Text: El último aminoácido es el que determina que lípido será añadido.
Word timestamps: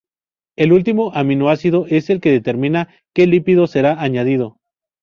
El 0.55 0.73
último 0.73 1.13
aminoácido 1.13 1.85
es 1.87 2.09
el 2.09 2.21
que 2.21 2.31
determina 2.31 2.89
que 3.13 3.27
lípido 3.27 3.67
será 3.67 4.01
añadido. 4.01 4.57